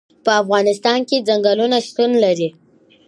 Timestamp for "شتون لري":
1.87-2.49